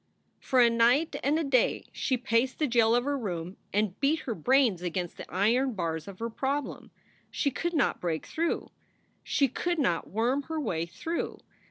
For 0.39 0.59
a 0.61 0.67
night 0.71 1.15
and 1.23 1.37
a 1.37 1.43
day 1.43 1.85
she 1.91 2.17
paced 2.17 2.57
the 2.57 2.65
jail 2.65 2.95
of 2.95 3.03
her 3.03 3.15
room 3.15 3.57
and 3.71 3.99
beat 3.99 4.21
her 4.21 4.33
brains 4.33 4.81
against 4.81 5.15
the 5.15 5.31
iron 5.31 5.73
bars 5.75 6.07
of 6.07 6.17
her 6.17 6.29
problem. 6.31 6.89
She 7.29 7.51
could 7.51 7.75
not 7.75 8.01
break 8.01 8.25
through. 8.25 8.71
She 9.23 9.47
could 9.47 9.77
not 9.77 10.09
worm 10.09 10.41
her 10.49 10.59
way 10.59 10.87
through. 10.87 11.41